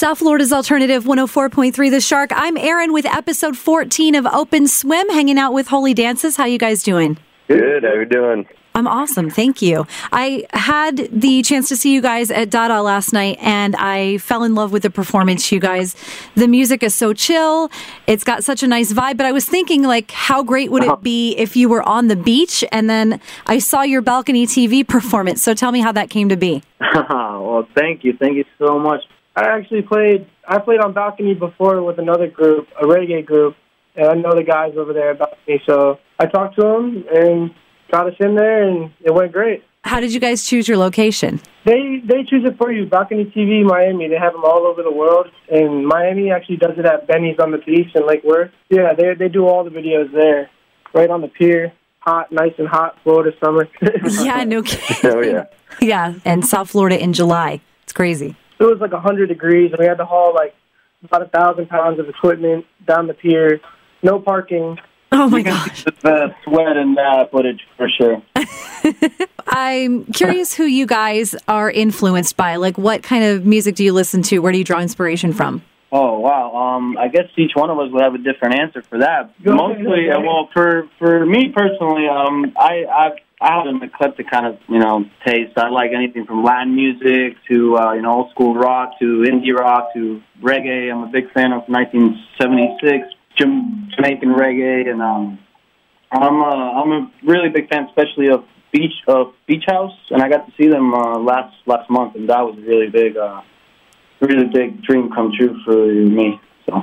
South 0.00 0.20
Florida's 0.20 0.50
Alternative 0.50 1.04
104.3 1.04 1.90
The 1.90 2.00
Shark. 2.00 2.30
I'm 2.32 2.56
Erin 2.56 2.94
with 2.94 3.04
episode 3.04 3.54
14 3.58 4.14
of 4.14 4.24
Open 4.24 4.66
Swim, 4.66 5.06
hanging 5.10 5.38
out 5.38 5.52
with 5.52 5.68
Holy 5.68 5.92
Dances. 5.92 6.38
How 6.38 6.46
you 6.46 6.56
guys 6.56 6.82
doing? 6.82 7.18
Good. 7.48 7.84
How 7.84 7.92
you 7.92 8.06
doing? 8.06 8.48
I'm 8.74 8.86
awesome. 8.86 9.28
Thank 9.28 9.60
you. 9.60 9.86
I 10.10 10.46
had 10.54 10.96
the 11.12 11.42
chance 11.42 11.68
to 11.68 11.76
see 11.76 11.92
you 11.92 12.00
guys 12.00 12.30
at 12.30 12.48
Dada 12.48 12.80
last 12.80 13.12
night 13.12 13.36
and 13.42 13.76
I 13.76 14.16
fell 14.16 14.42
in 14.42 14.54
love 14.54 14.72
with 14.72 14.84
the 14.84 14.90
performance, 14.90 15.52
you 15.52 15.60
guys. 15.60 15.94
The 16.34 16.48
music 16.48 16.82
is 16.82 16.94
so 16.94 17.12
chill. 17.12 17.70
It's 18.06 18.24
got 18.24 18.42
such 18.42 18.62
a 18.62 18.66
nice 18.66 18.94
vibe, 18.94 19.18
but 19.18 19.26
I 19.26 19.32
was 19.32 19.44
thinking 19.44 19.82
like 19.82 20.12
how 20.12 20.42
great 20.42 20.70
would 20.70 20.82
it 20.82 20.88
uh-huh. 20.88 20.96
be 21.02 21.36
if 21.36 21.56
you 21.56 21.68
were 21.68 21.82
on 21.82 22.08
the 22.08 22.16
beach 22.16 22.64
and 22.72 22.88
then 22.88 23.20
I 23.46 23.58
saw 23.58 23.82
your 23.82 24.00
balcony 24.00 24.46
TV 24.46 24.88
performance. 24.88 25.42
So 25.42 25.52
tell 25.52 25.72
me 25.72 25.80
how 25.80 25.92
that 25.92 26.08
came 26.08 26.30
to 26.30 26.38
be. 26.38 26.62
well, 26.80 27.68
thank 27.76 28.02
you. 28.02 28.16
Thank 28.18 28.36
you 28.36 28.46
so 28.58 28.78
much. 28.78 29.02
I 29.36 29.44
actually 29.44 29.82
played 29.82 30.26
I 30.46 30.58
played 30.58 30.80
on 30.80 30.92
balcony 30.92 31.34
before 31.34 31.82
with 31.82 31.98
another 31.98 32.28
group, 32.28 32.68
a 32.80 32.84
reggae 32.84 33.24
group, 33.24 33.56
and 33.96 34.06
I 34.08 34.14
know 34.14 34.34
the 34.34 34.42
guys 34.42 34.74
over 34.76 34.92
there 34.92 35.10
at 35.10 35.18
balcony, 35.18 35.62
so 35.66 35.98
I 36.18 36.26
talked 36.26 36.56
to 36.56 36.62
them 36.62 37.04
and 37.14 37.50
got 37.90 38.06
us 38.08 38.14
in 38.20 38.34
there, 38.34 38.68
and 38.68 38.92
it 39.04 39.12
went 39.12 39.32
great. 39.32 39.62
How 39.82 39.98
did 39.98 40.12
you 40.12 40.20
guys 40.20 40.46
choose 40.46 40.68
your 40.68 40.76
location? 40.76 41.40
They 41.64 42.02
they 42.04 42.24
choose 42.24 42.44
it 42.44 42.58
for 42.58 42.70
you. 42.70 42.86
Balcony 42.86 43.24
TV 43.24 43.64
Miami. 43.64 44.08
They 44.08 44.18
have 44.18 44.32
them 44.32 44.44
all 44.44 44.66
over 44.66 44.82
the 44.82 44.92
world, 44.92 45.28
and 45.50 45.86
Miami 45.86 46.30
actually 46.30 46.56
does 46.56 46.76
it 46.76 46.84
at 46.84 47.06
Benny's 47.06 47.38
on 47.38 47.50
the 47.50 47.58
beach 47.58 47.88
in 47.94 48.06
Lake 48.06 48.22
Worth. 48.24 48.50
Yeah, 48.68 48.92
they 48.92 49.14
they 49.14 49.28
do 49.28 49.46
all 49.46 49.64
the 49.64 49.70
videos 49.70 50.12
there, 50.12 50.50
right 50.92 51.08
on 51.08 51.22
the 51.22 51.28
pier. 51.28 51.72
Hot, 52.00 52.32
nice 52.32 52.54
and 52.58 52.66
hot, 52.66 52.96
Florida 53.02 53.36
summer. 53.44 53.68
yeah, 54.22 54.44
no 54.44 54.62
kidding. 54.62 54.96
Oh 55.04 55.20
yeah. 55.20 55.44
Yeah, 55.80 56.14
and 56.24 56.44
South 56.44 56.68
Florida 56.70 57.00
in 57.00 57.12
July. 57.12 57.60
It's 57.84 57.92
crazy. 57.92 58.36
It 58.60 58.64
was 58.64 58.78
like 58.78 58.92
a 58.92 59.00
hundred 59.00 59.28
degrees, 59.28 59.72
and 59.72 59.78
we 59.80 59.86
had 59.86 59.96
to 59.98 60.04
haul 60.04 60.34
like 60.34 60.54
about 61.02 61.22
a 61.22 61.28
thousand 61.28 61.68
pounds 61.68 61.98
of 61.98 62.08
equipment 62.08 62.66
down 62.86 63.06
the 63.06 63.14
pier. 63.14 63.60
No 64.02 64.20
parking. 64.20 64.78
Oh 65.12 65.28
my 65.28 65.42
gosh. 65.42 65.84
The 66.02 66.34
sweat 66.44 66.76
and 66.76 66.96
uh, 66.98 67.26
footage 67.28 67.60
for 67.76 67.88
sure. 67.88 68.22
I'm 69.48 70.04
curious 70.12 70.54
who 70.54 70.64
you 70.64 70.86
guys 70.86 71.34
are 71.48 71.70
influenced 71.70 72.36
by. 72.36 72.56
Like, 72.56 72.78
what 72.78 73.02
kind 73.02 73.24
of 73.24 73.44
music 73.44 73.74
do 73.74 73.84
you 73.84 73.92
listen 73.92 74.22
to? 74.22 74.38
Where 74.38 74.52
do 74.52 74.58
you 74.58 74.64
draw 74.64 74.80
inspiration 74.80 75.32
from? 75.32 75.62
Oh 75.92 76.20
wow! 76.20 76.54
Um, 76.54 76.96
I 76.96 77.08
guess 77.08 77.24
each 77.36 77.50
one 77.54 77.68
of 77.68 77.78
us 77.78 77.90
would 77.90 78.02
have 78.02 78.14
a 78.14 78.18
different 78.18 78.60
answer 78.60 78.80
for 78.82 78.98
that. 79.00 79.34
Mostly, 79.44 80.08
uh, 80.08 80.20
well, 80.20 80.48
for 80.52 80.88
for 81.00 81.26
me 81.26 81.52
personally, 81.52 82.06
um, 82.06 82.52
I 82.56 82.84
I 82.88 83.10
I 83.42 83.56
have 83.56 83.66
an 83.66 83.82
eclectic 83.82 84.30
kind 84.30 84.46
of 84.46 84.58
you 84.68 84.78
know 84.78 85.04
taste. 85.26 85.56
I 85.56 85.68
like 85.70 85.92
anything 85.94 86.26
from 86.26 86.44
Latin 86.44 86.74
music 86.74 87.36
to 87.48 87.76
uh, 87.78 87.92
you 87.94 88.02
know 88.02 88.12
old 88.12 88.30
school 88.32 88.54
rock 88.54 88.98
to 89.00 89.04
indie 89.26 89.54
rock 89.56 89.94
to 89.94 90.20
reggae. 90.42 90.92
I'm 90.92 91.04
a 91.04 91.06
big 91.10 91.32
fan 91.32 91.52
of 91.52 91.62
1976 91.68 93.08
Jam- 93.36 93.88
Jamaican 93.96 94.30
reggae, 94.30 94.90
and 94.90 95.00
um, 95.00 95.38
I'm 96.12 96.34
a, 96.40 96.82
I'm 96.82 96.92
a 96.92 97.10
really 97.24 97.48
big 97.48 97.68
fan, 97.70 97.86
especially 97.86 98.28
of 98.28 98.44
Beach 98.72 98.92
of 99.08 99.32
Beach 99.46 99.64
House, 99.66 99.96
and 100.10 100.22
I 100.22 100.28
got 100.28 100.46
to 100.46 100.52
see 100.60 100.68
them 100.68 100.92
uh, 100.92 101.18
last 101.18 101.54
last 101.66 101.88
month, 101.88 102.16
and 102.16 102.28
that 102.28 102.40
was 102.40 102.58
a 102.58 102.62
really 102.62 102.88
big. 102.88 103.16
Uh, 103.16 103.42
really 104.20 104.44
big 104.52 104.82
dream 104.82 105.10
come 105.14 105.32
true 105.36 105.58
for 105.64 105.74
me. 105.86 106.38
So, 106.66 106.82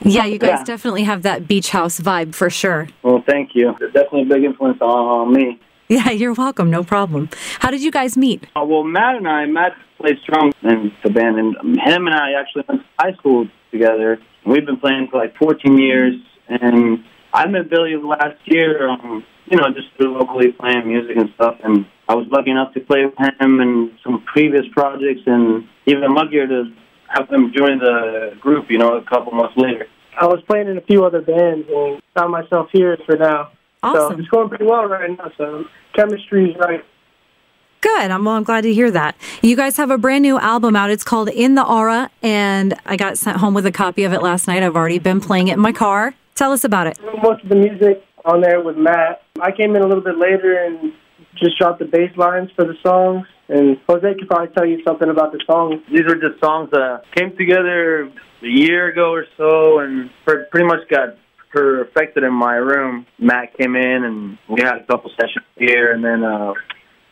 Yeah, 0.00 0.24
you 0.24 0.38
guys 0.38 0.60
Yeah. 0.60 0.64
definitely 0.64 1.02
have 1.04 1.22
that 1.22 1.46
beach 1.46 1.68
house 1.68 2.00
vibe 2.00 2.34
for 2.34 2.48
sure. 2.48 2.88
well, 3.02 3.22
thank 3.26 3.50
you. 3.54 3.72
Definitely 3.92 4.22
a 4.22 4.24
big 4.24 4.44
influence 4.44 4.80
on, 4.80 4.88
on 4.88 5.32
me. 5.34 5.60
Yeah, 5.92 6.10
you're 6.22 6.32
welcome. 6.32 6.70
No 6.70 6.82
problem. 6.82 7.28
How 7.58 7.70
did 7.70 7.82
you 7.82 7.90
guys 7.90 8.16
meet? 8.16 8.44
Uh, 8.56 8.64
well, 8.64 8.82
Matt 8.82 9.16
and 9.16 9.28
I, 9.28 9.44
Matt 9.44 9.72
plays 9.98 10.16
drums 10.26 10.54
in 10.62 10.90
the 11.04 11.10
band, 11.10 11.38
and 11.38 11.54
him 11.54 12.06
and 12.06 12.14
I 12.14 12.32
actually 12.40 12.64
went 12.66 12.80
to 12.80 12.86
high 12.98 13.12
school 13.12 13.46
together. 13.70 14.18
We've 14.46 14.64
been 14.64 14.78
playing 14.78 15.08
for 15.10 15.18
like 15.18 15.36
14 15.36 15.76
years, 15.76 16.14
and 16.48 17.04
I 17.34 17.46
met 17.46 17.68
Billy 17.68 17.96
last 17.96 18.38
year, 18.46 18.88
um, 18.88 19.22
you 19.44 19.58
know, 19.58 19.68
just 19.68 19.88
through 19.98 20.18
locally 20.18 20.52
playing 20.52 20.88
music 20.88 21.16
and 21.16 21.28
stuff. 21.34 21.56
And 21.62 21.84
I 22.08 22.14
was 22.14 22.26
lucky 22.30 22.50
enough 22.50 22.72
to 22.72 22.80
play 22.80 23.04
with 23.04 23.14
him 23.18 23.60
in 23.60 23.92
some 24.02 24.24
previous 24.24 24.64
projects, 24.72 25.20
and 25.26 25.68
even 25.84 26.14
luckier 26.14 26.46
to 26.46 26.72
have 27.08 27.28
him 27.28 27.52
join 27.54 27.78
the 27.78 28.30
group, 28.40 28.70
you 28.70 28.78
know, 28.78 28.96
a 28.96 29.04
couple 29.04 29.32
months 29.32 29.58
later. 29.58 29.86
I 30.18 30.24
was 30.26 30.40
playing 30.46 30.68
in 30.68 30.78
a 30.78 30.82
few 30.82 31.04
other 31.04 31.20
bands 31.20 31.68
and 31.70 32.00
found 32.16 32.32
myself 32.32 32.68
here 32.72 32.96
for 33.04 33.16
now. 33.16 33.50
So 33.84 33.88
Awesome. 33.88 34.20
it's 34.20 34.28
going 34.28 34.48
pretty 34.48 34.64
well 34.64 34.86
right 34.86 35.10
now. 35.16 35.30
So 35.36 35.64
chemistry's 35.94 36.56
right. 36.58 36.84
Good. 37.80 38.12
I'm, 38.12 38.24
well, 38.24 38.34
I'm 38.36 38.44
glad 38.44 38.60
to 38.60 38.72
hear 38.72 38.92
that. 38.92 39.16
You 39.42 39.56
guys 39.56 39.76
have 39.76 39.90
a 39.90 39.98
brand 39.98 40.22
new 40.22 40.38
album 40.38 40.76
out. 40.76 40.90
It's 40.90 41.02
called 41.02 41.28
In 41.28 41.56
the 41.56 41.66
Aura, 41.66 42.10
and 42.22 42.74
I 42.86 42.96
got 42.96 43.18
sent 43.18 43.38
home 43.38 43.54
with 43.54 43.66
a 43.66 43.72
copy 43.72 44.04
of 44.04 44.12
it 44.12 44.22
last 44.22 44.46
night. 44.46 44.62
I've 44.62 44.76
already 44.76 45.00
been 45.00 45.20
playing 45.20 45.48
it 45.48 45.54
in 45.54 45.60
my 45.60 45.72
car. 45.72 46.14
Tell 46.36 46.52
us 46.52 46.62
about 46.62 46.86
it. 46.86 46.96
Most 47.22 47.42
of 47.42 47.48
the 47.48 47.56
music 47.56 48.04
on 48.24 48.40
there 48.40 48.62
with 48.62 48.76
Matt. 48.76 49.22
I 49.40 49.50
came 49.50 49.74
in 49.74 49.82
a 49.82 49.86
little 49.86 50.02
bit 50.02 50.16
later 50.16 50.64
and 50.64 50.92
just 51.34 51.58
dropped 51.58 51.80
the 51.80 51.86
bass 51.86 52.16
lines 52.16 52.50
for 52.54 52.64
the 52.64 52.74
songs. 52.86 53.26
And 53.48 53.78
Jose 53.88 54.14
could 54.14 54.28
probably 54.28 54.54
tell 54.54 54.64
you 54.64 54.80
something 54.86 55.10
about 55.10 55.32
the 55.32 55.40
songs. 55.44 55.82
these 55.90 56.02
are 56.02 56.14
just 56.14 56.40
songs 56.42 56.70
that 56.70 57.02
came 57.16 57.36
together 57.36 58.04
a 58.42 58.46
year 58.46 58.88
ago 58.92 59.10
or 59.12 59.26
so 59.36 59.80
and 59.80 60.08
pretty 60.24 60.64
much 60.66 60.88
got 60.88 61.16
perfected 61.52 62.24
in 62.24 62.32
my 62.32 62.54
room. 62.54 63.06
Matt 63.18 63.56
came 63.56 63.76
in 63.76 64.04
and 64.04 64.38
we 64.48 64.62
had 64.62 64.76
a 64.76 64.84
couple 64.84 65.10
sessions 65.10 65.44
here 65.56 65.92
and 65.92 66.04
then 66.04 66.24
uh 66.24 66.54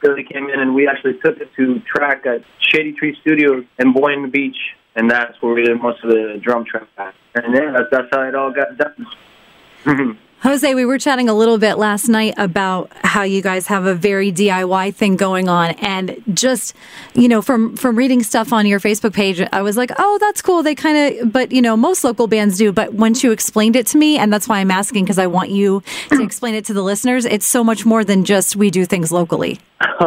Billy 0.00 0.24
came 0.24 0.48
in 0.48 0.58
and 0.58 0.74
we 0.74 0.88
actually 0.88 1.18
took 1.22 1.38
it 1.38 1.50
to 1.56 1.80
track 1.80 2.24
at 2.24 2.42
Shady 2.58 2.92
Tree 2.92 3.16
Studios 3.20 3.64
in 3.78 3.92
Boynton 3.92 4.30
Beach 4.30 4.56
and 4.96 5.10
that's 5.10 5.40
where 5.42 5.54
we 5.54 5.62
did 5.62 5.80
most 5.80 6.02
of 6.02 6.10
the 6.10 6.40
drum 6.42 6.64
track 6.64 6.88
at. 6.96 7.14
And 7.34 7.54
yeah, 7.54 7.72
that's, 7.72 7.88
that's 7.90 8.08
how 8.12 8.22
it 8.22 8.34
all 8.34 8.52
got 8.52 8.76
done. 8.76 10.18
Jose, 10.42 10.74
we 10.74 10.86
were 10.86 10.98
chatting 10.98 11.28
a 11.28 11.34
little 11.34 11.58
bit 11.58 11.74
last 11.74 12.08
night 12.08 12.32
about 12.38 12.90
how 13.04 13.22
you 13.22 13.42
guys 13.42 13.66
have 13.66 13.84
a 13.84 13.94
very 13.94 14.32
DIY 14.32 14.94
thing 14.94 15.16
going 15.16 15.50
on 15.50 15.72
and 15.82 16.16
just, 16.32 16.74
you 17.12 17.28
know, 17.28 17.42
from 17.42 17.76
from 17.76 17.94
reading 17.94 18.22
stuff 18.22 18.50
on 18.50 18.64
your 18.64 18.80
Facebook 18.80 19.12
page, 19.12 19.46
I 19.52 19.60
was 19.60 19.76
like, 19.76 19.90
"Oh, 19.98 20.16
that's 20.18 20.40
cool." 20.40 20.62
They 20.62 20.74
kind 20.74 21.20
of 21.20 21.30
but, 21.30 21.52
you 21.52 21.60
know, 21.60 21.76
most 21.76 22.04
local 22.04 22.26
bands 22.26 22.56
do, 22.56 22.72
but 22.72 22.94
once 22.94 23.22
you 23.22 23.32
explained 23.32 23.76
it 23.76 23.86
to 23.88 23.98
me, 23.98 24.16
and 24.16 24.32
that's 24.32 24.48
why 24.48 24.60
I'm 24.60 24.70
asking 24.70 25.04
because 25.04 25.18
I 25.18 25.26
want 25.26 25.50
you 25.50 25.82
to 26.08 26.22
explain 26.22 26.54
it 26.54 26.64
to 26.66 26.72
the 26.72 26.82
listeners, 26.82 27.26
it's 27.26 27.46
so 27.46 27.62
much 27.62 27.84
more 27.84 28.02
than 28.02 28.24
just 28.24 28.56
we 28.56 28.70
do 28.70 28.86
things 28.86 29.12
locally. 29.12 29.60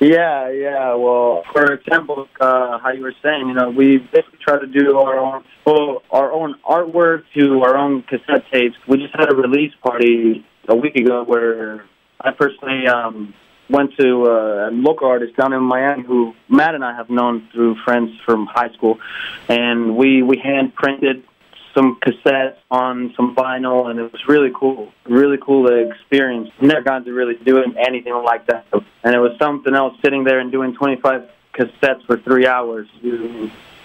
Yeah, 0.00 0.50
yeah. 0.50 0.94
Well, 0.94 1.42
for 1.52 1.72
example, 1.72 2.28
uh, 2.38 2.78
how 2.78 2.92
you 2.92 3.02
were 3.02 3.14
saying, 3.22 3.48
you 3.48 3.54
know, 3.54 3.70
we 3.70 3.98
basically 3.98 4.38
try 4.46 4.58
to 4.58 4.66
do 4.66 4.98
our 4.98 5.18
own, 5.18 5.44
well, 5.64 6.02
our 6.10 6.32
own 6.32 6.54
artwork 6.68 7.24
to 7.36 7.62
our 7.62 7.76
own 7.76 8.02
cassette 8.02 8.44
tapes. 8.52 8.76
We 8.86 8.98
just 8.98 9.14
had 9.14 9.32
a 9.32 9.34
release 9.34 9.72
party 9.82 10.44
a 10.68 10.76
week 10.76 10.96
ago 10.96 11.24
where 11.24 11.84
I 12.20 12.32
personally 12.32 12.86
um, 12.86 13.32
went 13.70 13.96
to 13.98 14.24
uh, 14.24 14.68
a 14.68 14.70
local 14.70 15.08
artist 15.08 15.34
down 15.36 15.54
in 15.54 15.62
Miami 15.62 16.02
who 16.02 16.34
Matt 16.48 16.74
and 16.74 16.84
I 16.84 16.94
have 16.94 17.08
known 17.08 17.48
through 17.52 17.76
friends 17.84 18.10
from 18.24 18.46
high 18.46 18.72
school, 18.74 18.98
and 19.48 19.96
we 19.96 20.22
we 20.22 20.38
hand 20.38 20.74
printed 20.74 21.24
some 21.76 21.98
cassettes 22.00 22.56
on 22.70 23.12
some 23.16 23.36
vinyl, 23.36 23.90
and 23.90 23.98
it 24.00 24.10
was 24.10 24.22
really 24.26 24.50
cool. 24.58 24.92
Really 25.04 25.36
cool 25.36 25.68
experience. 25.68 26.50
Never 26.60 26.80
gotten 26.80 27.04
to 27.04 27.12
really 27.12 27.34
do 27.44 27.62
anything 27.62 28.14
like 28.14 28.46
that, 28.46 28.66
and 29.04 29.14
it 29.14 29.18
was 29.18 29.32
something 29.38 29.74
else 29.74 29.94
sitting 30.02 30.24
there 30.24 30.40
and 30.40 30.50
doing 30.50 30.74
25 30.74 31.28
cassettes 31.54 32.04
for 32.06 32.16
three 32.18 32.46
hours. 32.46 32.88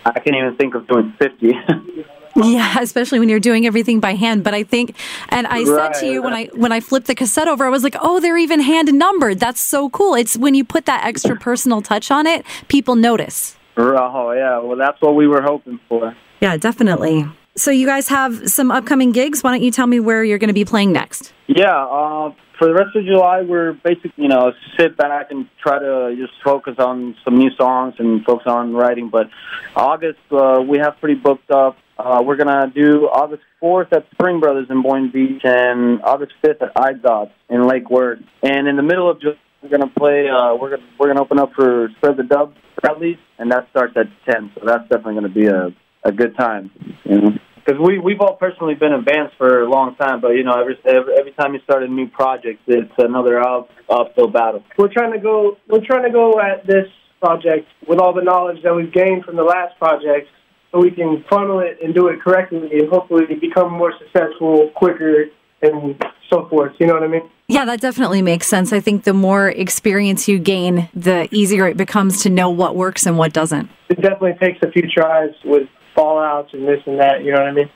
I 0.06 0.19
can't 0.19 0.35
even 0.35 0.56
think 0.56 0.74
of 0.75 0.88
doing 0.88 1.13
50. 1.19 1.53
Yeah, 2.35 2.78
especially 2.79 3.19
when 3.19 3.28
you're 3.28 3.41
doing 3.41 3.68
everything 3.68 4.00
by 4.00 4.16
hand. 4.16 4.46
But 4.46 4.53
I 4.53 4.63
think, 4.63 4.96
and 5.28 5.46
I 5.47 5.66
said 5.66 6.00
to 6.00 6.08
you 6.08 6.22
when 6.22 6.31
I 6.31 6.46
when 6.53 6.72
I 6.72 6.79
flipped 6.79 7.08
the 7.08 7.13
cassette 7.13 7.50
over, 7.50 7.66
I 7.66 7.69
was 7.69 7.84
like, 7.84 7.97
"Oh, 8.00 8.22
they're 8.22 8.38
even 8.38 8.62
hand 8.62 8.94
numbered. 8.94 9.41
That's 9.41 9.59
so 9.59 9.90
cool." 9.90 10.16
It's 10.16 10.38
when 10.38 10.56
you 10.56 10.63
put 10.63 10.85
that 10.85 11.06
extra 11.06 11.35
personal 11.47 11.81
touch 11.81 12.09
on 12.09 12.25
it, 12.28 12.46
people 12.69 12.96
notice. 12.96 13.58
oh 13.75 14.31
yeah, 14.31 14.59
well 14.59 14.78
that's 14.78 15.02
what 15.02 15.16
we 15.16 15.28
were 15.28 15.41
hoping 15.41 15.81
for. 15.90 16.16
Yeah, 16.40 16.56
definitely. 16.56 17.28
So 17.56 17.70
you 17.70 17.86
guys 17.86 18.08
have 18.08 18.50
some 18.50 18.72
upcoming 18.72 19.12
gigs. 19.12 19.44
Why 19.44 19.52
don't 19.52 19.62
you 19.62 19.72
tell 19.72 19.88
me 19.88 20.00
where 20.00 20.24
you're 20.24 20.38
going 20.38 20.48
to 20.48 20.53
be 20.53 20.66
playing 20.66 20.94
next? 20.94 21.34
Yeah, 21.48 21.76
uh, 21.76 22.34
for 22.58 22.68
the 22.68 22.74
rest 22.74 22.96
of 22.96 23.03
July, 23.06 23.42
we're 23.42 23.74
basically, 23.74 24.14
you 24.16 24.30
know, 24.30 24.53
sit 24.80 24.96
back 24.96 25.32
and 25.32 25.48
try 25.62 25.80
to 25.80 26.16
just 26.18 26.34
focus 26.44 26.76
on 26.80 27.16
some 27.26 27.38
new 27.38 27.50
songs 27.58 27.96
and 28.00 28.24
focus 28.24 28.48
on 28.48 28.74
writing. 28.74 29.09
But 29.09 29.30
August, 29.76 30.20
uh, 30.32 30.62
we 30.66 30.78
have 30.78 30.98
pretty 31.00 31.16
booked 31.16 31.52
up. 31.52 31.78
Uh, 31.98 32.24
we're 32.26 32.38
gonna 32.38 32.72
do 32.74 33.08
August 33.08 33.44
4th 33.62 33.92
at 33.94 34.06
Spring 34.14 34.40
Brothers 34.40 34.68
in 34.70 34.82
Boynton 34.82 35.12
Beach 35.12 35.42
and 35.44 36.02
August 36.04 36.34
5th 36.44 36.62
at 36.62 36.74
iDots 36.76 37.32
in 37.50 37.68
Lake 37.68 37.90
Worth. 37.90 38.20
And 38.42 38.68
in 38.68 38.76
the 38.76 38.82
middle 38.82 39.09
of 39.09 39.20
July, 39.20 39.38
we're 39.62 39.70
gonna 39.70 39.92
play. 39.97 40.28
Uh, 40.30 40.56
we're 40.56 40.72
gonna 40.72 40.88
we're 41.00 41.08
gonna 41.08 41.22
open 41.22 41.38
up 41.38 41.52
for 41.54 41.90
Spread 41.97 42.18
the 42.18 42.24
Dub 42.24 42.56
Bradley's, 42.82 43.18
and 43.38 43.52
that 43.52 43.68
starts 43.70 43.96
at 43.97 44.08
10. 44.26 44.52
So 44.56 44.62
that's 44.66 44.84
definitely 44.84 45.16
gonna 45.16 45.30
be 45.30 45.47
a 45.47 45.76
a 46.04 46.12
good 46.12 46.36
time. 46.38 46.72
You 47.06 47.22
know. 47.22 47.32
Because 47.63 47.79
we 47.79 47.99
we've 47.99 48.19
all 48.19 48.35
personally 48.35 48.75
been 48.75 48.93
in 48.93 49.03
bands 49.03 49.31
for 49.37 49.61
a 49.61 49.69
long 49.69 49.96
time, 49.96 50.22
but 50.22 50.29
you 50.29 50.43
know 50.43 50.59
every 50.59 50.78
every, 50.85 51.13
every 51.19 51.31
time 51.34 51.53
you 51.53 51.59
start 51.61 51.84
a 51.84 51.87
new 51.87 52.08
project, 52.08 52.61
it's 52.67 52.91
another 52.97 53.40
up, 53.40 53.69
uphill 53.90 54.28
battle. 54.28 54.63
We're 54.78 54.91
trying 54.91 55.13
to 55.13 55.19
go. 55.19 55.58
We're 55.67 55.85
trying 55.85 56.03
to 56.03 56.11
go 56.11 56.40
at 56.40 56.66
this 56.66 56.87
project 57.22 57.67
with 57.87 57.99
all 57.99 58.13
the 58.13 58.23
knowledge 58.23 58.63
that 58.63 58.75
we've 58.75 58.91
gained 58.91 59.23
from 59.25 59.35
the 59.35 59.43
last 59.43 59.78
project 59.78 60.28
so 60.72 60.79
we 60.79 60.91
can 60.91 61.23
funnel 61.29 61.59
it 61.59 61.78
and 61.84 61.93
do 61.93 62.08
it 62.08 62.22
correctly 62.22 62.69
and 62.72 62.90
hopefully 62.90 63.25
become 63.40 63.72
more 63.72 63.93
successful 63.99 64.72
quicker 64.75 65.25
and 65.61 66.02
so 66.29 66.47
forth. 66.49 66.73
You 66.79 66.87
know 66.87 66.93
what 66.93 67.03
I 67.03 67.08
mean? 67.08 67.29
Yeah, 67.47 67.66
that 67.66 67.81
definitely 67.81 68.22
makes 68.22 68.47
sense. 68.47 68.72
I 68.72 68.79
think 68.79 69.03
the 69.03 69.13
more 69.13 69.49
experience 69.49 70.28
you 70.28 70.40
gain, 70.40 70.90
the 70.93 71.28
easier 71.31 71.67
it 71.67 71.78
becomes 71.78 72.23
to 72.23 72.29
know 72.29 72.49
what 72.49 72.75
works 72.75 73.05
and 73.05 73.17
what 73.17 73.34
doesn't. 73.34 73.69
It 73.90 74.02
definitely 74.02 74.35
takes 74.41 74.59
a 74.63 74.72
few 74.72 74.90
tries 74.90 75.31
with 75.43 75.67
fallouts 75.96 76.53
and 76.53 76.67
this 76.67 76.82
and 76.85 76.99
that. 76.99 77.23
You 77.23 77.32
know 77.32 77.40
what 77.40 77.47
I 77.47 77.52
mean? 77.52 77.70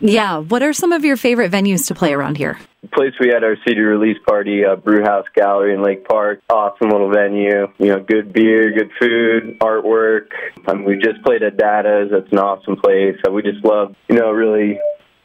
Yeah. 0.00 0.38
What 0.38 0.62
are 0.62 0.72
some 0.72 0.92
of 0.92 1.04
your 1.04 1.16
favorite 1.16 1.52
venues 1.52 1.86
to 1.88 1.94
play 1.94 2.12
around 2.12 2.36
here? 2.36 2.58
The 2.82 2.88
place 2.88 3.12
we 3.20 3.28
had 3.28 3.44
our 3.44 3.56
CD 3.66 3.80
release 3.80 4.18
party, 4.26 4.64
uh, 4.64 4.76
Brewhouse 4.76 5.26
Gallery 5.34 5.74
in 5.74 5.82
Lake 5.82 6.06
Park. 6.06 6.40
Awesome 6.50 6.88
little 6.88 7.10
venue. 7.10 7.68
You 7.78 7.86
know, 7.86 8.00
good 8.00 8.32
beer, 8.32 8.72
good 8.72 8.90
food, 8.98 9.58
artwork. 9.60 10.28
Um, 10.66 10.84
we 10.84 10.96
just 10.96 11.22
played 11.24 11.42
at 11.42 11.56
Dada's. 11.56 12.10
That's 12.10 12.32
an 12.32 12.38
awesome 12.38 12.76
place. 12.76 13.16
So 13.24 13.32
we 13.32 13.42
just 13.42 13.64
love, 13.64 13.94
you 14.08 14.16
know, 14.16 14.30
really 14.30 14.80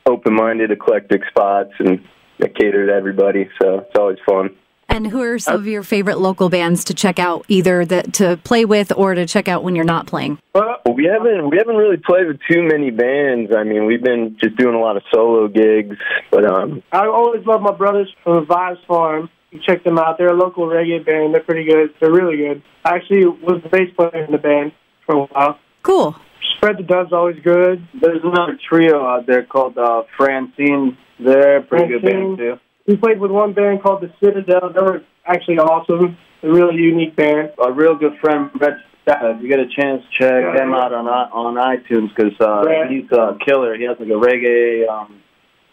open-minded, 0.06 0.72
eclectic 0.72 1.22
spots 1.30 1.72
and 1.80 2.00
they 2.40 2.50
cater 2.50 2.88
to 2.88 2.94
everybody. 2.94 3.50
So 3.62 3.80
it's 3.80 3.98
always 3.98 4.20
fun. 4.28 4.56
And 4.90 5.06
who 5.06 5.22
are 5.22 5.38
some 5.38 5.56
of 5.56 5.68
your 5.68 5.84
favorite 5.84 6.18
local 6.18 6.50
bands 6.50 6.86
to 6.86 6.94
check 6.94 7.20
out, 7.20 7.46
either 7.50 7.86
the, 7.86 8.04
to 8.14 8.38
play 8.44 8.66
with 8.66 8.92
or 8.96 9.14
to 9.14 9.26
check 9.26 9.48
out 9.48 9.64
when 9.64 9.76
you're 9.76 9.86
not 9.86 10.08
playing? 10.08 10.40
Well, 10.56 10.78
Well, 10.86 10.96
we 10.96 11.06
haven't 11.06 11.50
we 11.50 11.58
haven't 11.58 11.76
really 11.76 11.98
played 11.98 12.28
with 12.28 12.40
too 12.50 12.64
many 12.64 12.92
bands. 12.92 13.52
I 13.56 13.64
mean, 13.64 13.86
we've 13.86 14.02
been 14.02 14.38
just 14.42 14.56
doing 14.56 14.74
a 14.74 14.80
lot 14.80 14.96
of 14.98 15.04
solo 15.14 15.48
gigs, 15.50 15.98
but 16.32 16.46
um, 16.50 16.82
I 16.92 17.06
always 17.08 17.46
love 17.46 17.62
my 17.62 17.74
brothers 17.74 18.14
from 18.24 18.46
Vibes 18.46 18.84
Farm. 18.88 19.30
You 19.52 19.60
check 19.66 19.84
them 19.84 19.98
out. 19.98 20.18
They're 20.18 20.34
a 20.34 20.38
local 20.38 20.66
reggae 20.66 21.06
band. 21.06 21.34
They're 21.34 21.44
pretty 21.44 21.66
good. 21.66 21.94
They're 22.00 22.12
really 22.12 22.38
good. 22.38 22.64
I 22.86 22.96
actually 22.96 23.26
was 23.26 23.62
the 23.64 23.70
bass 23.70 23.94
player 23.96 24.24
in 24.24 24.32
the 24.32 24.38
band 24.38 24.72
for 25.06 25.16
a 25.16 25.26
while. 25.26 25.60
Cool. 25.84 26.16
Spread 26.56 26.78
the 26.78 26.84
Dub's 26.84 27.14
always 27.14 27.38
good. 27.44 27.88
There's 28.02 28.22
another 28.24 28.58
trio 28.68 29.06
out 29.06 29.28
there 29.28 29.44
called 29.44 29.78
uh, 29.78 30.04
Francine. 30.18 30.98
They're 31.20 31.58
a 31.58 31.62
pretty 31.64 31.88
good 31.88 32.02
band 32.02 32.38
too. 32.38 32.60
We 32.88 32.96
played 32.96 33.20
with 33.20 33.32
one 33.32 33.52
band 33.54 33.84
called 33.84 34.02
the 34.02 34.12
Citadel. 34.24 34.72
They 34.74 34.82
were 34.82 35.02
actually 35.26 35.60
awesome. 35.60 36.18
A 36.44 36.50
really 36.50 36.76
unique 36.76 37.16
band. 37.18 37.52
A 37.62 37.72
real 37.72 37.96
good 37.96 38.18
friend, 38.22 38.50
Brett 38.54 38.78
Stata. 39.04 39.32
If 39.36 39.42
you 39.42 39.50
get 39.50 39.60
a 39.60 39.68
chance, 39.68 40.04
check 40.18 40.32
Yeah. 40.44 40.54
them 40.56 40.74
out 40.74 40.94
on 40.94 41.08
i- 41.08 41.30
on 41.34 41.56
iTunes 41.56 42.16
because 42.16 42.34
uh, 42.40 42.64
Brett. 42.64 42.90
he's 42.90 43.12
a 43.12 43.38
killer. 43.46 43.76
He 43.76 43.84
has 43.84 43.98
like 44.00 44.08
a 44.08 44.12
reggae 44.14 44.88
um, 44.88 45.20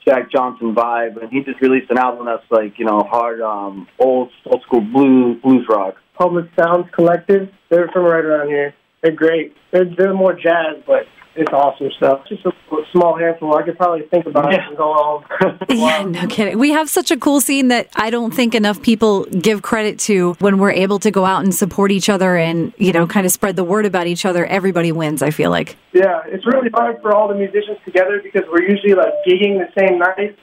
Jack 0.05 0.31
Johnson 0.33 0.75
vibe, 0.75 1.21
and 1.23 1.31
he 1.31 1.41
just 1.45 1.61
released 1.61 1.91
an 1.91 1.99
album 1.99 2.27
that's 2.27 2.51
like 2.51 2.79
you 2.79 2.85
know 2.85 3.01
hard 3.09 3.41
um, 3.41 3.87
old 4.01 4.31
old 4.47 4.63
school 4.63 4.81
blues 4.81 5.41
blues 5.41 5.67
rock. 5.69 5.95
Public 6.19 6.47
Sounds 6.59 6.87
Collective. 6.93 7.49
They're 7.69 7.89
from 7.89 8.05
right 8.05 8.25
around 8.25 8.49
here. 8.49 8.75
They're 9.05 9.13
great. 9.13 9.55
They're, 9.71 9.85
they're 9.85 10.15
more 10.15 10.33
jazz, 10.33 10.83
but 10.87 11.07
it's 11.37 11.53
awesome 11.53 11.91
stuff. 11.99 12.23
Just 12.29 12.47
a 12.47 12.53
small 12.93 13.19
handful. 13.19 13.55
I 13.55 13.63
could 13.65 13.77
probably 13.77 14.07
think 14.07 14.25
about 14.25 14.51
it 14.53 14.57
Yeah. 14.57 14.69
and 14.69 14.77
go 14.79 14.91
on. 14.93 15.25
Yeah, 15.69 16.03
no 16.05 16.27
kidding. 16.27 16.59
We 16.59 16.71
have 16.71 16.89
such 16.89 17.11
a 17.11 17.17
cool 17.19 17.41
scene 17.43 17.69
that 17.69 17.89
I 17.97 18.09
don't 18.09 18.33
think 18.33 18.55
enough 18.55 18.81
people 18.81 19.25
give 19.27 19.61
credit 19.61 19.99
to 20.01 20.35
when 20.39 20.59
we're 20.59 20.71
able 20.73 20.99
to 21.01 21.11
go 21.11 21.25
out 21.27 21.43
and 21.45 21.55
support 21.55 21.91
each 21.91 22.09
other 22.09 22.37
and, 22.37 22.73
you 22.79 22.93
know, 22.93 23.07
kind 23.07 23.27
of 23.27 23.33
spread 23.33 23.57
the 23.57 23.65
word 23.65 23.85
about 23.85 24.07
each 24.07 24.25
other. 24.25 24.47
Everybody 24.47 24.91
wins, 24.91 25.23
I 25.23 25.31
feel 25.33 25.51
like. 25.51 25.77
Yeah, 25.93 26.23
it's 26.27 26.47
really 26.47 26.71
hard 26.73 27.03
for 27.03 27.15
all 27.15 27.29
the 27.29 27.35
musicians 27.35 27.77
together 27.85 28.21
because 28.23 28.45
we're 28.51 28.63
usually 28.63 28.95
like 28.95 29.13
gigging 29.29 29.59
the 29.59 29.69
same 29.79 29.99
night. 29.99 30.39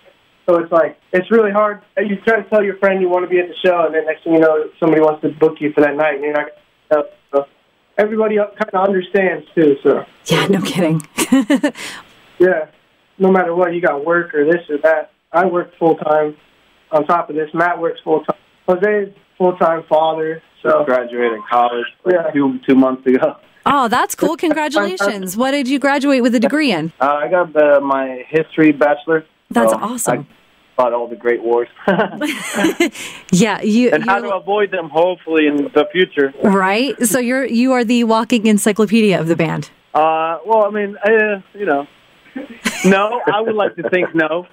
So 0.48 0.58
it's 0.60 0.72
like 0.72 1.00
it's 1.14 1.32
really 1.32 1.52
hard. 1.52 1.82
You 1.98 2.18
try 2.28 2.42
to 2.42 2.50
tell 2.50 2.64
your 2.64 2.76
friend 2.78 3.02
you 3.02 3.08
want 3.10 3.24
to 3.24 3.30
be 3.30 3.40
at 3.40 3.48
the 3.48 3.56
show, 3.66 3.86
and 3.86 3.96
then 3.96 4.06
next 4.06 4.24
thing 4.24 4.34
you 4.34 4.40
know, 4.40 4.70
somebody 4.80 5.00
wants 5.02 5.22
to 5.22 5.30
book 5.30 5.58
you 5.62 5.72
for 5.72 5.82
that 5.82 5.96
night, 5.96 6.16
and 6.16 6.24
you're 6.24 6.34
not. 6.34 6.48
Gonna 6.92 7.04
so 7.34 7.46
everybody 8.02 8.36
kind 8.38 8.74
of 8.74 8.88
understands 8.88 9.46
too. 9.56 9.78
So 9.84 10.06
Yeah, 10.26 10.48
no 10.48 10.62
kidding. 10.62 11.02
yeah, 12.40 12.68
no 13.18 13.32
matter 13.32 13.54
what, 13.56 13.74
you 13.74 13.82
got 13.82 14.06
work 14.06 14.34
or 14.34 14.46
this 14.46 14.70
or 14.70 14.78
that. 14.80 15.12
I 15.32 15.46
work 15.46 15.72
full 15.78 15.96
time. 15.96 16.36
On 16.92 17.06
top 17.06 17.30
of 17.30 17.36
this, 17.36 17.50
Matt 17.54 17.80
works 17.80 18.02
full 18.04 18.24
time. 18.24 18.38
Jose's 18.68 19.14
full 19.38 19.56
time 19.58 19.84
father. 19.88 20.42
So 20.62 20.84
Graduated 20.86 21.40
college 21.50 21.86
like 22.06 22.16
Yeah. 22.16 22.32
two 22.32 22.60
two 22.68 22.76
months 22.76 23.06
ago. 23.08 23.38
Oh, 23.66 23.88
that's 23.88 24.16
cool. 24.16 24.36
Congratulations. 24.38 25.38
What 25.42 25.52
did 25.52 25.68
you 25.68 25.80
graduate 25.80 26.22
with 26.24 26.36
a 26.36 26.40
degree 26.40 26.72
in? 26.72 26.92
Uh, 27.00 27.14
I 27.14 27.28
got 27.28 27.56
uh, 27.56 27.80
my 27.80 28.26
history 28.28 28.72
bachelor. 28.72 29.26
That's 29.50 29.72
so 29.72 29.78
awesome. 29.80 30.28
I 30.78 30.82
fought 30.82 30.94
all 30.94 31.08
the 31.08 31.16
great 31.16 31.42
wars. 31.44 31.68
Yeah, 33.32 33.62
you, 33.62 33.92
and 33.92 34.04
how 34.04 34.20
to 34.20 34.36
avoid 34.36 34.72
them, 34.72 34.90
hopefully, 34.90 35.48
in 35.48 35.56
the 35.74 35.86
future. 35.92 36.34
right? 36.44 36.96
So 37.08 37.20
you're 37.20 37.46
you 37.46 37.72
are 37.74 37.84
the 37.84 38.04
walking 38.04 38.46
encyclopedia 38.46 39.20
of 39.20 39.28
the 39.28 39.36
band. 39.36 39.70
Uh, 39.94 40.40
well, 40.46 40.66
I 40.66 40.70
mean, 40.70 40.98
uh, 40.98 41.42
you 41.54 41.66
know, 41.66 41.88
no, 42.86 43.22
I 43.32 43.42
would 43.42 43.56
like 43.56 43.76
to 43.76 43.90
think 43.90 44.14
no. 44.16 44.48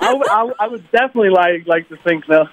I 0.00 0.14
would, 0.14 0.28
I, 0.28 0.52
I 0.60 0.68
would 0.68 0.90
definitely 0.90 1.30
like 1.30 1.66
like 1.66 1.88
to 1.88 1.96
think 1.98 2.28
no. 2.28 2.48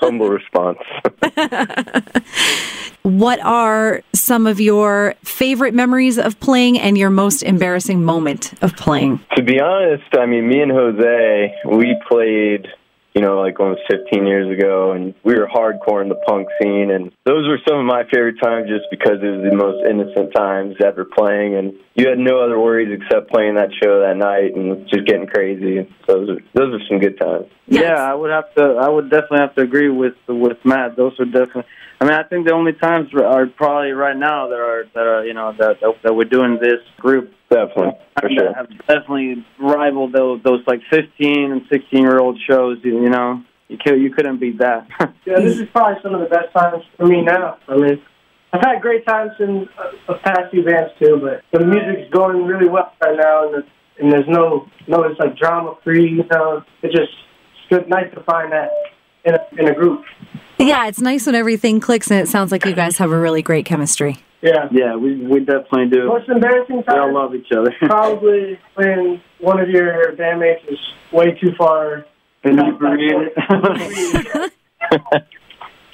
humble 0.00 0.28
response. 0.28 0.78
What 3.04 3.38
are 3.44 4.00
some 4.14 4.46
of 4.46 4.60
your 4.60 5.14
favorite 5.22 5.74
memories 5.74 6.18
of 6.18 6.40
playing 6.40 6.80
and 6.80 6.96
your 6.96 7.10
most 7.10 7.42
embarrassing 7.42 8.02
moment 8.02 8.54
of 8.62 8.74
playing? 8.76 9.20
to 9.36 9.42
be 9.42 9.60
honest, 9.60 10.04
I 10.18 10.24
mean, 10.24 10.48
me 10.48 10.62
and 10.62 10.72
Jose, 10.72 11.54
we 11.66 12.00
played, 12.08 12.66
you 13.14 13.22
know, 13.22 13.40
like 13.40 13.60
almost 13.60 13.82
15 13.88 14.26
years 14.26 14.50
ago, 14.50 14.92
and 14.92 15.14
we 15.22 15.34
were 15.34 15.46
hardcore 15.46 16.02
in 16.02 16.08
the 16.08 16.18
punk 16.26 16.48
scene, 16.60 16.90
and 16.90 17.12
those 17.24 17.46
were 17.46 17.60
some 17.66 17.78
of 17.78 17.84
my 17.86 18.02
favorite 18.12 18.40
times 18.42 18.68
just 18.68 18.86
because 18.90 19.22
it 19.22 19.30
was 19.30 19.48
the 19.48 19.56
most 19.56 19.86
innocent 19.88 20.34
times 20.34 20.74
ever 20.84 21.04
playing, 21.04 21.54
and 21.54 21.74
you 21.94 22.08
had 22.08 22.18
no 22.18 22.42
other 22.42 22.58
worries 22.58 22.90
except 22.90 23.30
playing 23.30 23.54
that 23.54 23.70
show 23.80 24.00
that 24.00 24.16
night 24.16 24.56
and 24.56 24.88
just 24.88 25.06
getting 25.06 25.28
crazy. 25.28 25.88
Those 26.08 26.28
are 26.28 26.40
those 26.54 26.74
are 26.74 26.84
some 26.88 26.98
good 26.98 27.18
times. 27.18 27.46
Yes. 27.66 27.82
Yeah, 27.84 28.02
I 28.02 28.14
would 28.14 28.30
have 28.30 28.52
to. 28.56 28.62
I 28.82 28.88
would 28.88 29.10
definitely 29.10 29.38
have 29.38 29.54
to 29.54 29.62
agree 29.62 29.90
with 29.90 30.14
with 30.28 30.58
Matt. 30.64 30.96
Those 30.96 31.18
are 31.20 31.24
definitely. 31.24 31.70
I 32.00 32.04
mean, 32.04 32.14
I 32.14 32.22
think 32.24 32.46
the 32.46 32.52
only 32.52 32.72
times 32.72 33.08
are 33.14 33.46
probably 33.46 33.92
right 33.92 34.16
now 34.16 34.48
that 34.48 34.58
are 34.58 34.84
that 34.94 35.06
are 35.06 35.24
you 35.24 35.34
know 35.34 35.52
that 35.58 35.80
that, 35.80 35.94
that 36.02 36.14
we're 36.14 36.24
doing 36.24 36.58
this 36.60 36.80
group 36.98 37.32
Definitely, 37.50 37.92
for 38.20 38.28
that 38.28 38.30
sure. 38.32 38.54
have 38.54 38.68
definitely 38.86 39.46
rivaled 39.60 40.12
those 40.12 40.42
those 40.42 40.60
like 40.66 40.80
15 40.90 41.52
and 41.52 41.62
16 41.70 42.00
year 42.00 42.18
old 42.18 42.38
shows. 42.48 42.78
You, 42.82 43.02
you 43.02 43.10
know, 43.10 43.42
you 43.68 43.78
could, 43.78 44.00
you 44.00 44.10
couldn't 44.10 44.38
beat 44.38 44.58
that. 44.58 44.86
Yeah, 45.26 45.40
this 45.40 45.58
is 45.58 45.68
probably 45.72 46.00
some 46.02 46.14
of 46.14 46.20
the 46.20 46.26
best 46.26 46.52
times 46.52 46.84
for 46.98 47.06
me 47.06 47.22
now. 47.22 47.56
I 47.66 47.76
mean, 47.76 48.02
I've 48.52 48.60
had 48.60 48.82
great 48.82 49.06
times 49.06 49.32
in 49.40 49.66
uh, 50.06 50.18
past 50.22 50.50
few 50.50 50.62
bands 50.62 50.92
too, 50.98 51.18
but 51.22 51.42
the 51.58 51.64
music's 51.64 52.12
going 52.12 52.44
really 52.44 52.68
well 52.68 52.92
right 53.02 53.16
now, 53.16 53.44
and, 53.46 53.54
the, 53.54 53.66
and 53.98 54.12
there's 54.12 54.28
no 54.28 54.68
no 54.86 55.04
it's 55.04 55.18
like 55.18 55.36
drama 55.36 55.76
free. 55.82 56.10
You 56.10 56.24
know, 56.30 56.62
it's 56.82 56.94
just 56.94 57.10
it's 57.52 57.68
good, 57.70 57.88
nice 57.88 58.12
to 58.14 58.22
find 58.24 58.52
that 58.52 58.70
in 59.24 59.34
a, 59.34 59.46
in 59.58 59.68
a 59.68 59.74
group. 59.74 60.04
Yeah, 60.58 60.86
it's 60.86 61.00
nice 61.00 61.26
when 61.26 61.34
everything 61.34 61.80
clicks 61.80 62.10
and 62.10 62.20
it 62.20 62.28
sounds 62.28 62.52
like 62.52 62.64
you 62.64 62.74
guys 62.74 62.98
have 62.98 63.10
a 63.10 63.18
really 63.18 63.42
great 63.42 63.66
chemistry. 63.66 64.18
Yeah. 64.40 64.68
yeah, 64.70 64.94
we 64.94 65.16
we 65.16 65.40
definitely 65.40 65.88
do. 65.88 66.06
Most 66.06 66.28
embarrassing 66.28 66.82
times. 66.82 66.94
We 66.94 66.98
all 66.98 67.14
love 67.14 67.34
each 67.34 67.50
other. 67.50 67.74
probably 67.80 68.58
when 68.74 69.22
one 69.40 69.58
of 69.58 69.70
your 69.70 70.12
bandmates 70.16 70.70
is 70.70 70.78
way 71.12 71.32
too 71.40 71.54
far, 71.56 72.04
Inebriated. 72.44 73.32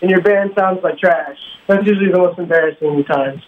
and 0.02 0.10
your 0.10 0.20
band 0.20 0.50
sounds 0.58 0.80
like 0.82 0.98
trash. 0.98 1.38
That's 1.68 1.86
usually 1.86 2.10
the 2.10 2.18
most 2.18 2.38
embarrassing 2.40 3.04
times. 3.04 3.40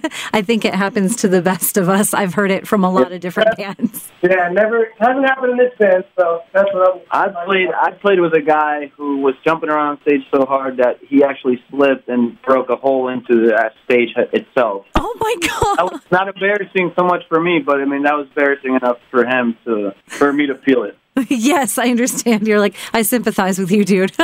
I 0.32 0.42
think 0.42 0.64
it 0.64 0.74
happens 0.74 1.16
to 1.16 1.28
the 1.28 1.42
best 1.42 1.76
of 1.76 1.88
us. 1.88 2.14
I've 2.14 2.34
heard 2.34 2.50
it 2.50 2.66
from 2.66 2.84
a 2.84 2.90
lot 2.90 3.12
of 3.12 3.20
different 3.20 3.56
bands. 3.56 4.10
Yeah, 4.22 4.48
never 4.50 4.88
hasn't 4.98 5.24
happened 5.28 5.52
in 5.52 5.58
this 5.58 5.72
band, 5.78 6.04
so 6.18 6.40
that's 6.52 6.68
what 6.72 7.02
I'm. 7.10 7.28
I 7.34 7.44
played. 7.44 7.68
I 7.72 7.90
played 7.92 8.20
with 8.20 8.34
a 8.34 8.40
guy 8.40 8.92
who 8.96 9.18
was 9.18 9.34
jumping 9.44 9.68
around 9.70 10.00
stage 10.02 10.22
so 10.34 10.44
hard 10.46 10.76
that 10.78 10.98
he 11.06 11.22
actually 11.24 11.62
slipped 11.70 12.08
and 12.08 12.40
broke 12.42 12.68
a 12.70 12.76
hole 12.76 13.08
into 13.08 13.46
the 13.46 13.54
uh, 13.54 13.68
stage 13.84 14.10
itself. 14.32 14.86
Oh 14.94 15.14
my 15.20 15.34
That 15.40 15.76
god. 15.78 15.92
was 15.92 16.00
not 16.10 16.28
embarrassing 16.28 16.92
so 16.96 17.04
much 17.04 17.22
for 17.28 17.40
me, 17.40 17.58
but 17.64 17.80
I 17.80 17.84
mean 17.84 18.02
that 18.02 18.14
was 18.16 18.26
embarrassing 18.28 18.74
enough 18.74 18.98
for 19.10 19.24
him 19.24 19.56
to 19.64 19.92
for 20.06 20.32
me 20.32 20.46
to 20.46 20.54
feel 20.58 20.84
it. 20.84 20.96
yes, 21.28 21.76
I 21.78 21.88
understand. 21.90 22.46
You're 22.48 22.58
like, 22.60 22.74
I 22.94 23.02
sympathize 23.02 23.58
with 23.58 23.70
you, 23.70 23.84
dude. 23.84 24.12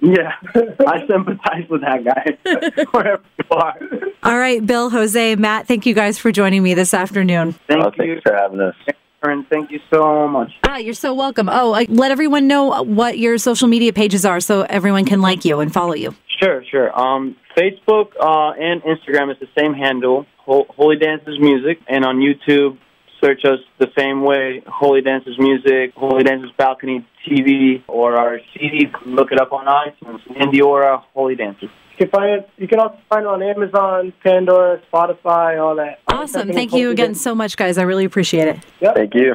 Yeah, 0.00 0.32
I 0.86 1.06
sympathize 1.08 1.68
with 1.68 1.80
that 1.80 2.04
guy 2.04 2.84
wherever 2.92 3.22
you 3.38 3.44
are. 3.50 3.74
All 4.22 4.38
right, 4.38 4.64
Bill, 4.64 4.90
Jose, 4.90 5.34
Matt, 5.36 5.66
thank 5.66 5.86
you 5.86 5.94
guys 5.94 6.18
for 6.18 6.30
joining 6.30 6.62
me 6.62 6.74
this 6.74 6.94
afternoon. 6.94 7.52
Thank 7.66 7.82
Oh, 7.84 7.90
you, 8.04 8.20
for 8.24 8.32
having 8.34 8.60
us. 8.60 8.74
and 9.24 9.44
thank 9.48 9.70
you 9.72 9.80
so 9.92 10.28
much. 10.28 10.50
Ah, 10.68 10.76
you're 10.76 10.94
so 10.94 11.12
welcome. 11.14 11.48
Oh, 11.50 11.74
uh, 11.74 11.84
let 11.88 12.12
everyone 12.12 12.46
know 12.46 12.82
what 12.84 13.18
your 13.18 13.38
social 13.38 13.66
media 13.66 13.92
pages 13.92 14.24
are 14.24 14.38
so 14.40 14.62
everyone 14.62 15.04
can 15.04 15.20
like 15.20 15.44
you 15.44 15.58
and 15.60 15.72
follow 15.72 15.94
you. 15.94 16.14
Sure, 16.40 16.62
sure. 16.70 16.96
Um, 16.96 17.34
Facebook 17.56 18.12
uh, 18.20 18.50
and 18.52 18.80
Instagram 18.82 19.32
is 19.32 19.38
the 19.40 19.48
same 19.58 19.74
handle, 19.74 20.26
Ho- 20.38 20.66
Holy 20.70 20.96
Dances 20.96 21.40
Music, 21.40 21.80
and 21.88 22.04
on 22.04 22.18
YouTube, 22.20 22.78
search 23.22 23.44
us 23.44 23.58
the 23.78 23.88
same 23.96 24.22
way, 24.22 24.62
Holy 24.66 25.00
Dances 25.00 25.38
Music, 25.38 25.92
Holy 25.94 26.24
Dances 26.24 26.50
Balcony 26.56 27.06
TV, 27.26 27.82
or 27.86 28.16
our 28.16 28.40
CD. 28.54 28.86
Look 29.06 29.32
it 29.32 29.40
up 29.40 29.52
on 29.52 29.66
iTunes, 29.66 30.20
Indiora 30.28 31.02
Holy 31.14 31.34
Dances. 31.34 31.68
You 31.98 32.06
can 32.06 32.10
find 32.10 32.30
it. 32.30 32.50
You 32.56 32.68
can 32.68 32.78
also 32.78 32.98
find 33.08 33.22
it 33.22 33.28
on 33.28 33.42
Amazon, 33.42 34.12
Pandora, 34.22 34.80
Spotify, 34.92 35.60
all 35.60 35.74
that. 35.76 35.98
Awesome. 36.06 36.52
Thank 36.52 36.72
you 36.72 36.90
again 36.90 37.14
so 37.14 37.34
much, 37.34 37.56
guys. 37.56 37.76
I 37.76 37.82
really 37.82 38.04
appreciate 38.04 38.48
it. 38.48 38.58
Yep. 38.80 38.94
Thank 38.94 39.14
you. 39.14 39.34